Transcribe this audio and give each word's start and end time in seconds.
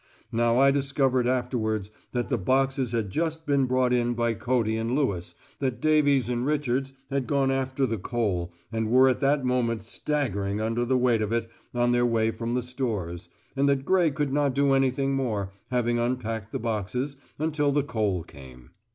Now 0.31 0.57
I 0.57 0.71
discovered 0.71 1.27
afterwards 1.27 1.91
that 2.11 2.27
the 2.29 2.37
boxes 2.39 2.91
had 2.91 3.11
just 3.11 3.45
been 3.45 3.65
brought 3.65 3.93
in 3.93 4.15
by 4.15 4.33
Cody 4.33 4.75
and 4.75 4.95
Lewis, 4.95 5.35
that 5.59 5.79
Davies 5.79 6.27
and 6.27 6.43
Richards 6.43 6.91
had 7.11 7.27
gone 7.27 7.51
after 7.51 7.85
the 7.85 7.99
coal, 7.99 8.51
and 8.71 8.89
were 8.89 9.09
at 9.09 9.19
that 9.19 9.45
moment 9.45 9.83
staggering 9.83 10.59
under 10.59 10.85
the 10.85 10.97
weight 10.97 11.21
of 11.21 11.31
it 11.31 11.51
on 11.75 11.91
their 11.91 12.03
way 12.07 12.31
from 12.31 12.55
the 12.55 12.63
stores, 12.63 13.29
and 13.55 13.69
that 13.69 13.85
Gray 13.85 14.09
could 14.09 14.33
not 14.33 14.55
do 14.55 14.73
anything 14.73 15.13
more, 15.13 15.51
having 15.69 15.99
unpacked 15.99 16.51
the 16.51 16.57
boxes, 16.57 17.15
until 17.37 17.71
the 17.71 17.83
coal 17.83 18.23
came. 18.23 18.71